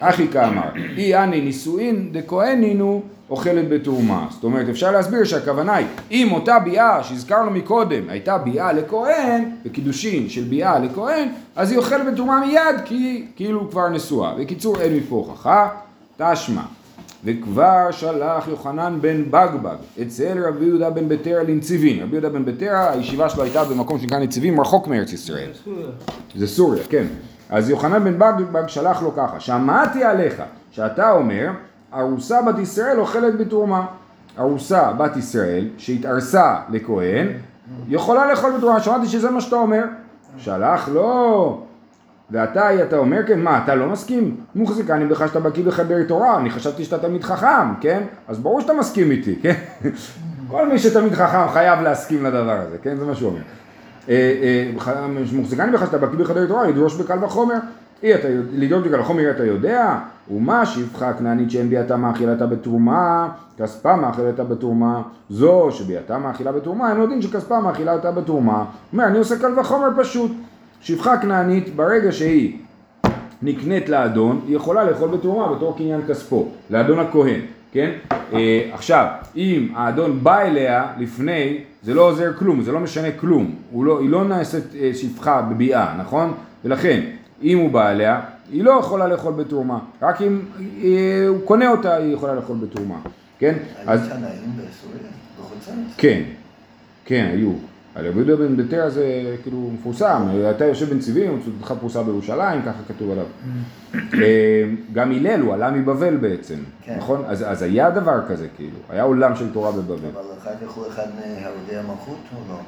[0.01, 4.27] אחי כאמר, אי אני נישואין דכהנינו אוכלת בתרומה.
[4.31, 10.29] זאת אומרת, אפשר להסביר שהכוונה היא, אם אותה ביאה שהזכרנו מקודם הייתה ביאה לכהן, בקידושין
[10.29, 14.35] של ביאה לכהן, אז היא אוכלת בתרומה מיד, כי היא כאילו כבר נשואה.
[14.35, 15.69] בקיצור, אין מפה הוכחה,
[16.17, 16.63] תשמע.
[17.25, 22.03] וכבר שלח יוחנן בן בגבג אצל רבי יהודה בן בטרה לנציבין.
[22.03, 25.51] רבי יהודה בן בטרה, הישיבה שלו הייתה במקום שנקרא נציבים, רחוק מארץ ישראל.
[26.37, 27.07] זה סוריה, כן.
[27.51, 31.51] אז יוחנן בן בגבג שלח לו ככה, שמעתי עליך שאתה אומר,
[31.95, 33.87] ארוסה בת ישראל אוכלת בתרומה.
[34.39, 37.27] ארוסה בת ישראל שהתארסה לכהן,
[37.89, 39.85] יכולה לאכול בתרומה, שמעתי שזה מה שאתה אומר.
[40.39, 41.61] שלח לו,
[42.31, 44.37] ואתה, אתה אומר כן, מה, אתה לא מסכים?
[44.55, 48.03] מוחזקני בך שאתה בקיא בחבר תורה, אני חשבתי שאתה תלמיד חכם, כן?
[48.29, 49.55] אז ברור שאתה מסכים איתי, כן?
[50.51, 52.97] כל מי שתלמיד חכם חייב להסכים לדבר הזה, כן?
[52.97, 53.41] זה מה שהוא אומר.
[55.33, 57.59] מוחזקני בך שאתה בקיא בחדר תורה, לדרוש בקל וחומר.
[58.53, 59.99] לדאוג בקל וחומר אתה יודע,
[60.31, 67.01] ומה שפחה כנענית שאין ביאתה מאכילתה בתרומה, כספה מאכילתה בתרומה, זו שביאתה מאכילה בתרומה, אין
[67.01, 68.65] עוד דין שכספה מאכילתה בתרומה.
[68.93, 70.31] אומר, אני עושה קל וחומר פשוט.
[70.81, 72.59] שפחה כנענית, ברגע שהיא
[73.43, 77.41] נקנית לאדון, היא יכולה לאכול בתרומה בתור קניין כספו, לאדון הכהן,
[77.73, 77.91] כן?
[78.33, 83.55] אה, עכשיו, אם האדון בא אליה לפני, זה לא עוזר כלום, זה לא משנה כלום,
[83.75, 86.35] לא, היא לא נעשית אה, שפחה בביאה, נכון?
[86.65, 87.01] ולכן,
[87.43, 88.21] אם הוא בא אליה,
[88.53, 90.41] היא לא יכולה לאכול בתרומה, רק אם
[90.83, 92.99] אה, הוא קונה אותה, היא יכולה לאכול בתרומה,
[93.39, 93.55] כן?
[93.87, 95.11] היו תנאים בסוריה?
[95.41, 95.69] בחוץ?
[95.97, 96.23] כן,
[97.05, 97.53] כן, היו.
[97.99, 102.79] על רבי יהודה בן בטרה זה כאילו מפורסם, אתה יושב בנציבים, צודתך פרוסה בירושלים, ככה
[102.89, 103.25] כתוב עליו.
[103.95, 106.97] אה, גם הלל הוא עלה מבבל בעצם, כן.
[106.99, 107.23] נכון?
[107.27, 110.09] אז, אז היה דבר כזה כאילו, היה עולם של תורה בבבל.
[110.15, 112.59] אבל אחר כך הוא אחד מהרוגי המלכות או לא?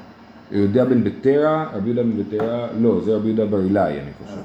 [0.57, 4.37] יהודה בן בטרה, רבי יהודה בן בטרה, לא, זה רבי יהודה בר אילאי אני חושב.
[4.37, 4.43] אה.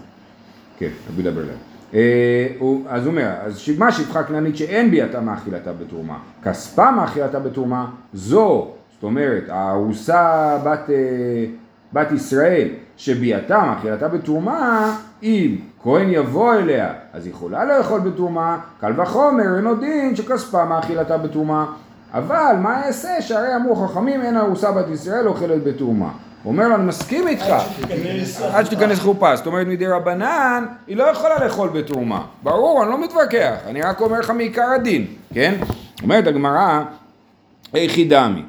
[0.79, 1.57] כן, רבי יהודה בר אילאי.
[1.94, 2.49] אה,
[2.88, 8.72] אז הוא אומר, אז מה שפחה כנענית שאין ביאתה מאכילתה בתרומה, כספה מאכילתה בתרומה, זו,
[8.96, 11.44] זאת אומרת, הארוסה בת, אה,
[11.92, 19.00] בת ישראל, שביאתה מאכילתה בתרומה, אם כהן יבוא אליה, אז היא יכולה לאכול בתרומה, קל
[19.00, 21.66] וחומר, אין עוד דין שכספה מאכילתה בתרומה.
[22.14, 26.11] אבל מה אעשה שהרי אמרו חכמים אין ארוסה בת ישראל אוכלת בתרומה.
[26.42, 27.46] הוא אומר לו, אני מסכים איתך.
[28.52, 32.22] עד שתיכנס חופה, זאת אומרת מדי רבנן, היא לא יכולה לאכול בתרומה.
[32.42, 35.54] ברור, אני לא מתווכח, אני רק אומר לך מעיקר הדין, כן?
[36.02, 36.82] אומרת הגמרא,
[37.72, 38.42] היכי דמי.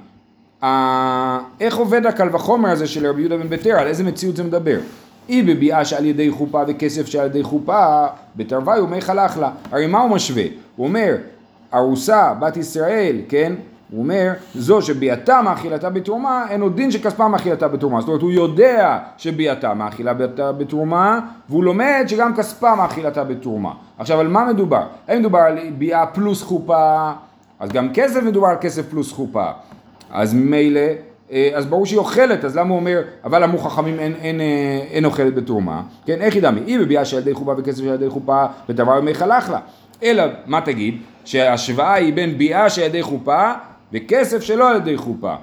[1.60, 4.80] איך עובד הקל וחומר הזה של רבי יהודה בן בטרה, על איזה מציאות זה מדבר?
[5.28, 9.50] היא בביאה שעל ידי חופה וכסף שעל ידי חופה, בתרווי ומי חלך לה.
[9.72, 10.44] הרי מה הוא משווה?
[10.76, 11.16] הוא אומר,
[11.74, 13.54] ארוסה, בת ישראל, כן?
[13.92, 18.00] הוא אומר, זו שביאתה מאכילתה בתרומה, אין עוד דין שכספה מאכילתה בתרומה.
[18.00, 23.72] זאת אומרת, הוא יודע שביאתה מאכילתה בתרומה, והוא לומד שגם כספה מאכילתה בתרומה.
[23.98, 24.84] עכשיו, על מה מדובר?
[25.08, 27.12] האם מדובר על ביאה פלוס חופה?
[27.60, 29.52] אז גם כסף מדובר על כסף פלוס חופה.
[30.12, 30.82] אז ממילא,
[31.32, 34.46] אה, אז ברור שהיא אוכלת, אז למה הוא אומר, אבל אמרו חכמים אין, אין, אה,
[34.92, 36.60] אין אוכלת בתרומה, כן, איך ידע מי?
[36.66, 39.60] היא בביאה של ידי חופה וכסף של ידי חופה ודבר ימי חלך לה.
[40.04, 40.98] אלא, מה תגיד?
[41.26, 43.52] שההשוואה היא בין ביאה של ידי חופה
[43.94, 45.36] וכסף שלא על ידי חופה.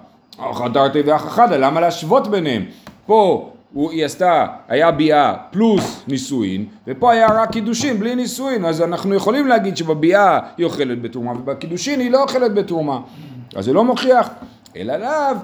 [0.52, 2.64] חדרתי ואח חדה, למה להשוות ביניהם?
[3.06, 8.82] פה הוא, היא עשתה, היה ביאה פלוס נישואין, ופה היה רק קידושין בלי נישואין, אז
[8.82, 13.00] אנחנו יכולים להגיד שבביאה היא אוכלת בתרומה, ובקידושין היא לא אוכלת בתרומה.
[13.56, 14.28] אז זה לא מוכיח,
[14.76, 15.36] אלא לאו,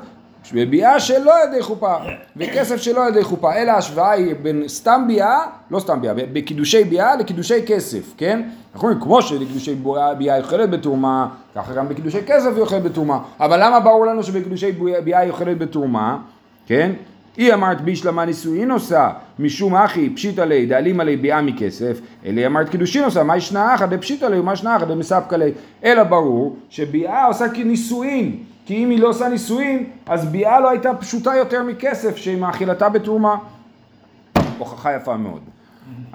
[0.54, 1.94] בביאה שלא ידי חופה,
[2.36, 5.38] וכסף שלא ידי חופה, אלא ההשוואה היא בין סתם ביאה,
[5.70, 8.42] לא סתם ביאה, בקידושי ביאה לקידושי כסף, כן?
[8.74, 12.82] אנחנו אומרים, כמו שלקידושי ביאה ביאה היא אוכלת בתרומה, ככה גם בקידושי כסף היא אוכלת
[12.82, 14.72] בתרומה, אבל למה ברור לנו שבקידושי
[15.04, 16.18] ביאה היא אוכלת בתרומה,
[16.66, 16.92] כן?
[17.36, 22.68] היא אמרת בישלמה נישואין עושה, משום אחי פשיטא ליה דאלים עלי ביאה מכסף, אלא אמרת
[22.68, 25.52] קידושין עושה, מה ישנה אחא דפשיטא ליה ומה ישנה אחא דמספקא ליה,
[25.84, 28.36] אלא ברור שביאה עושה כנישואין,
[28.70, 32.88] כי אם היא לא עושה נישואין, אז ביאה לא הייתה פשוטה יותר מכסף שהיא מאכילתה
[32.88, 33.36] בתרומה.
[34.58, 35.40] הוכחה יפה מאוד.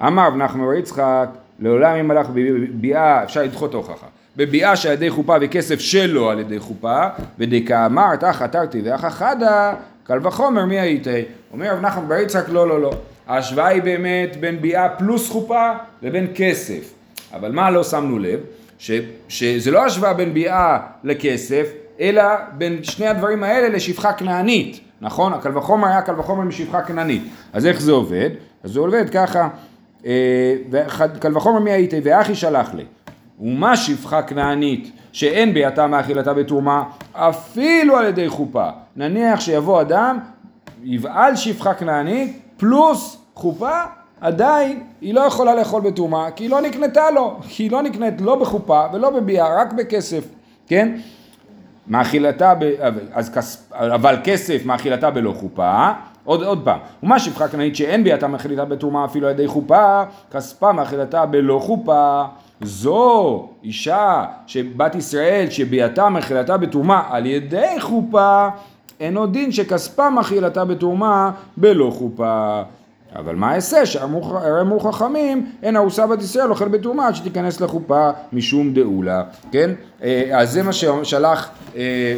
[0.06, 4.06] אמר רב יצחק, לעולם אם הלך בביאה, אפשר לדחות ההוכחה.
[4.36, 7.06] בביאה שעל ידי חופה וכסף שלא על ידי חופה,
[7.38, 11.22] ודקאמר תח חתרתי ואחא חדה, קל וחומר מי הייתי?
[11.52, 12.90] אומר רב נחמן בר יצחק לא לא לא,
[13.26, 16.94] ההשוואה היא באמת בין ביאה פלוס חופה לבין כסף,
[17.32, 18.40] אבל מה לא שמנו לב?
[18.78, 18.90] ש,
[19.28, 25.32] שזה לא השוואה בין ביאה לכסף, אלא בין שני הדברים האלה לשפחה כנענית, נכון?
[25.32, 28.30] הקל וחומר היה קל וחומר משפחה כנענית, אז איך זה עובד?
[28.64, 29.48] אז זה עובד ככה,
[30.06, 30.54] אה,
[31.20, 32.84] קל וחומר מי הייתי ואחי שלח לי
[33.40, 36.82] ומה שפחה כנענית שאין ביאתה מאכילתה בתרומה
[37.12, 38.68] אפילו על ידי חופה.
[38.96, 40.18] נניח שיבוא אדם,
[40.84, 43.80] יבעל שפחה כנענית פלוס חופה,
[44.20, 48.20] עדיין היא לא יכולה לאכול בתרומה כי היא לא נקנתה לו, כי היא לא נקנית
[48.20, 50.24] לא בחופה ולא בביאה, רק בכסף,
[50.66, 50.96] כן?
[51.88, 52.72] מאכילתה, ב...
[53.12, 53.72] אז כס...
[53.72, 55.90] אבל כסף מאכילתה בלא חופה,
[56.24, 60.72] עוד, עוד פעם, ומה שפחה כנענית שאין ביאתה מאכילתה בתרומה אפילו על ידי חופה, כספה
[60.72, 62.24] מאכילתה בלא חופה.
[62.60, 68.48] זו אישה שבת ישראל שביאתה מאכילתה בתרומה על ידי חופה,
[69.00, 72.62] אין עוד דין שכספה מאכילתה בתרומה בלא חופה.
[73.18, 78.74] אבל מה אעשה שאמרו חכמים אין ארוסה בת ישראל אוכל בתרומה עד שתיכנס לחופה משום
[78.74, 79.70] דאולה, כן?
[80.02, 82.16] אה, אז זה מה ששלח אה,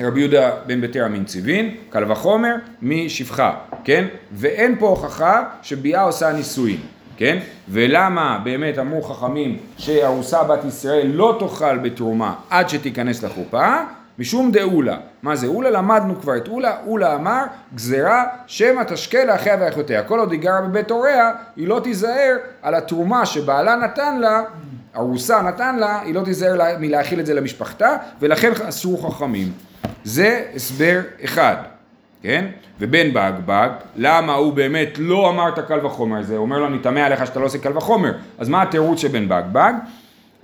[0.00, 4.04] רבי יהודה בן ביתר מנציבין, קל וחומר משפחה, כן?
[4.32, 6.80] ואין פה הוכחה שביאה עושה נישואין.
[7.16, 7.38] כן?
[7.68, 13.76] ולמה באמת אמרו חכמים שארוסה בת ישראל לא תאכל בתרומה עד שתיכנס לחופה?
[14.18, 14.96] משום דאולה.
[15.22, 15.70] מה זה אולה?
[15.70, 16.76] למדנו כבר את אולה.
[16.86, 20.02] אולה אמר גזירה שמא תשקה לאחיה ואחיותיה.
[20.02, 24.42] כל עוד היא גרה בבית הוריה, היא לא תיזהר על התרומה שבעלה נתן לה,
[24.96, 29.52] ארוסה נתן לה, היא לא תיזהר מלהאכיל את זה למשפחתה, ולכן אסרו חכמים.
[30.04, 31.56] זה הסבר אחד.
[32.22, 32.44] כן?
[32.80, 36.36] ובן בגבג, למה הוא באמת לא אמר את הקל וחומר הזה?
[36.36, 38.12] הוא אומר לו, אני תמה עליך שאתה לא עושה קל וחומר.
[38.38, 39.72] אז מה התירוץ של בן בגבג?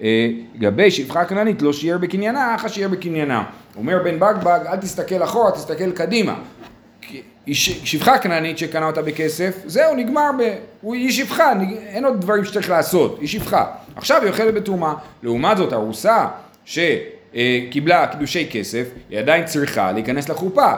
[0.02, 3.44] אה, לגבי שפחה כנענית לא שיער בקניינה, אחא שיער בקניינה.
[3.76, 6.35] אומר בן בגבג, אל תסתכל אחורה, תסתכל קדימה.
[7.52, 10.54] שפחה כנענית שקנה אותה בכסף, זהו, נגמר ב...
[10.83, 11.52] היא שפחה,
[11.87, 13.66] אין עוד דברים שצריך לעשות, היא שפחה.
[13.96, 14.94] עכשיו היא אוכלת בתרומה.
[15.22, 16.26] לעומת זאת, ארוסה
[16.64, 20.72] שקיבלה קידושי כסף, היא עדיין צריכה להיכנס לחופה.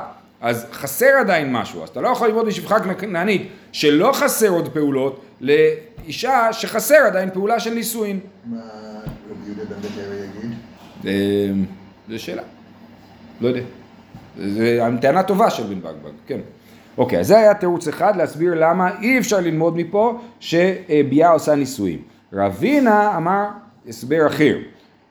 [0.47, 5.25] אז חסר עדיין משהו, אז אתה לא יכול ללמוד משפחה כנענית שלא חסר עוד פעולות
[5.41, 8.21] לאישה שחסר עדיין פעולה של נישואין.
[8.45, 8.59] מה
[9.31, 10.59] רבי יהודה בן בטרי יגיד?
[11.07, 11.51] אה,
[12.09, 12.43] זו שאלה,
[13.41, 13.61] לא יודע.
[14.39, 14.61] זו
[15.01, 16.41] טענה טובה של בן בגבג, כן.
[16.99, 21.99] אוקיי, אז זה היה תירוץ אחד להסביר למה אי אפשר ללמוד מפה שביאה עושה נישואים.
[22.33, 23.47] רבינה אמר
[23.89, 24.57] הסבר אחר.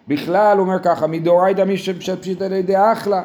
[0.07, 3.23] בכלל הוא אומר ככה, מדאורייתא מי שפשיטא לידי אחלה.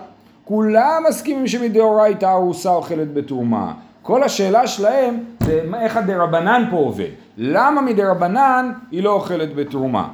[0.50, 3.72] כולם מסכימים שמדאורייתא ארוסה אוכלת בתרומה.
[4.02, 7.08] כל השאלה שלהם זה איך הדרבנן פה עובד.
[7.38, 10.08] למה מדרבנן היא לא אוכלת בתרומה?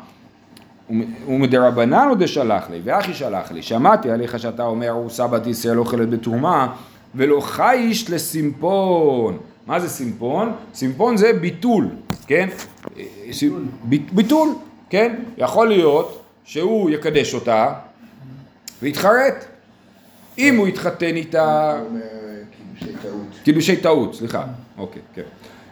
[1.28, 6.10] ומדרבנן הוא דשלח לי, ואחי שלח לי, שמעתי עליך שאתה אומר ארוסה בת ישראל אוכלת
[6.10, 6.74] בתרומה,
[7.14, 9.38] ולא חייש לסימפון.
[9.66, 10.52] מה זה סימפון?
[10.74, 11.88] סימפון זה ביטול,
[12.26, 12.48] כן?
[13.28, 13.64] ביטול.
[14.12, 14.48] ביטול,
[14.90, 15.14] כן?
[15.38, 17.72] יכול להיות שהוא יקדש אותה
[18.82, 19.55] ויתחרט.
[20.38, 21.78] אם הוא יתחתן איתה...
[22.78, 23.42] קידושי טעות.
[23.44, 24.44] קידושי טעות, סליחה.
[24.78, 25.22] אוקיי, כן.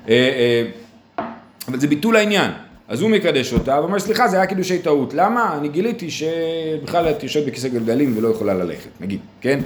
[0.08, 1.24] אה, אה,
[1.68, 2.50] אבל זה ביטול העניין.
[2.88, 7.22] אז הוא מקדש אותה ואומר סליחה זה היה קידושי טעות למה אני גיליתי שבכלל את
[7.22, 9.60] יושבת בכיסא גלגלים ולא יכולה ללכת נגיד כן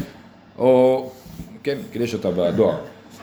[0.58, 1.10] או
[1.62, 2.76] כן קידש אותה בדואר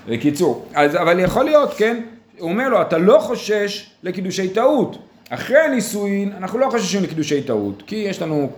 [0.07, 2.03] בקיצור אז אבל יכול להיות כן
[2.39, 4.97] הוא אומר לו אתה לא חושש לקידושי טעות
[5.29, 8.49] אחרי הנישואין אנחנו לא חוששים לקידושי טעות כי יש לנו,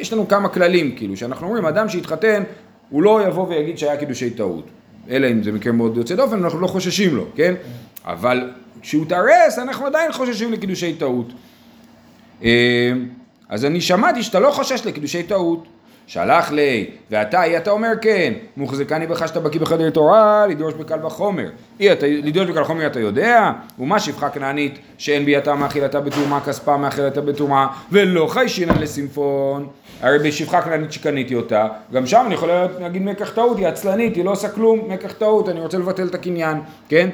[0.00, 2.42] יש לנו כמה כללים כאילו שאנחנו אומרים אדם שהתחתן
[2.90, 4.64] הוא לא יבוא ויגיד שהיה קידושי טעות
[5.10, 7.54] אלא אם זה מקרה מאוד יוצא דופן אנחנו לא חוששים לו כן?
[8.04, 11.32] אבל כשהוא תרס אנחנו עדיין חוששים לקידושי טעות.
[12.42, 12.92] אה,
[13.48, 15.64] אז אני שמעתי שאתה לא חושש לקידושי טעות
[16.06, 21.06] שלח לי, ואתה, אי אתה אומר כן, מוחזקני בך שאתה בקיא בחדר תורה, לדרוש בקל
[21.06, 21.48] וחומר.
[21.80, 26.76] אי אתה, לדרוש בקל וחומר אתה יודע, ומה שפחה כנענית שאין ביאתה מאכילתה בתרומה, כספה
[26.76, 29.68] מאכילתה בתרומה, ולא חיישינן לסימפון.
[30.00, 32.48] הרי בשפחה כנענית שקניתי אותה, גם שם אני יכול
[32.80, 36.14] להגיד מקח טעות, היא עצלנית, היא לא עושה כלום, מקח טעות, אני רוצה לבטל את
[36.14, 37.10] הקניין, כן?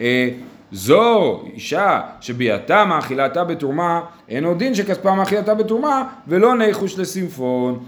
[0.00, 0.28] אה,
[0.72, 7.78] זו אישה שביאתה מאכילתה בתרומה, אין עוד דין שכספה מאכילתה בתרומה, ולא ניחוש לסימפון.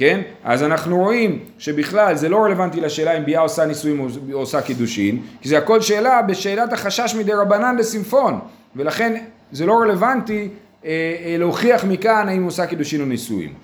[0.00, 0.20] כן?
[0.44, 5.22] אז אנחנו רואים שבכלל זה לא רלוונטי לשאלה אם ביאה עושה נישואים או עושה קידושין,
[5.40, 8.38] כי זה הכל שאלה בשאלת החשש מדי רבנן לסימפון,
[8.76, 10.48] ולכן זה לא רלוונטי
[10.84, 10.90] אה,
[11.24, 13.54] אה, להוכיח מכאן האם עושה קידושין או נישואים.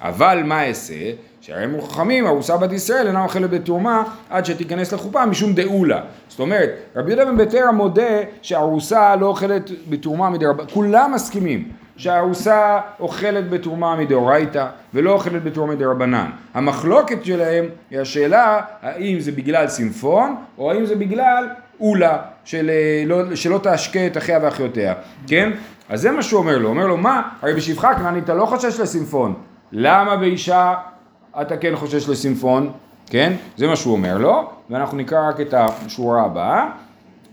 [0.00, 0.94] אבל מה אעשה?
[1.40, 6.00] שהרי הם חכמים, ארוסה בת ישראל אינה אוכלת בתרומה עד שתיכנס לחופה משום דאולה.
[6.28, 11.68] זאת אומרת, רבי יהודה בן ביתרא מודה שארוסה לא אוכלת בתרומה מדי רבנן, כולם מסכימים.
[11.96, 16.30] שהארוסה אוכלת בתרומה מדאורייתא ולא אוכלת בתרומה מדרבנן.
[16.54, 21.48] המחלוקת שלהם היא השאלה האם זה בגלל סימפון או האם זה בגלל
[21.80, 24.94] אולה של, אה, לא, שלא תשקה את אחיה ואחיותיה,
[25.26, 25.50] כן?
[25.88, 27.22] אז זה מה שהוא אומר לו, אומר לו מה?
[27.42, 29.34] הרי בשפחה כנעני אתה לא חושש לסימפון,
[29.72, 30.74] למה באישה
[31.40, 32.72] אתה כן חושש לסימפון,
[33.06, 33.32] כן?
[33.56, 36.68] זה מה שהוא אומר לו, ואנחנו נקרא רק את השורה הבאה.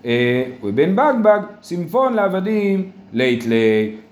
[0.05, 4.02] אה, ובן בגבג, סימפון לעבדים לית ליה.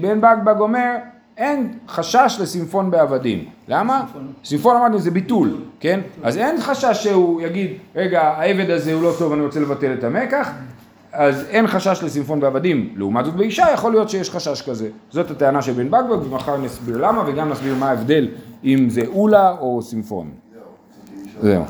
[0.00, 0.96] בן בגבג אומר,
[1.36, 3.44] אין חשש לסימפון בעבדים.
[3.68, 4.04] למה?
[4.44, 6.00] סימפון אמרנו זה ביטול, כן?
[6.22, 10.04] אז אין חשש שהוא יגיד, רגע, העבד הזה הוא לא טוב, אני רוצה לבטל את
[10.04, 10.50] המקח.
[11.12, 12.94] אז אין חשש לסימפון בעבדים.
[12.96, 14.88] לעומת זאת באישה יכול להיות שיש חשש כזה.
[15.10, 18.28] זאת הטענה של בן בגבג, ומחר נסביר למה, וגם נסביר מה ההבדל
[18.64, 20.30] אם זה אולה או סימפון.
[20.52, 20.62] זהו.
[21.42, 21.64] זהו.